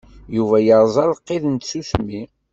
Yuba 0.35 0.57
yeṛẓa 0.65 1.03
lqid 1.11 1.43
n 1.47 1.55
tsusmi. 1.57 2.21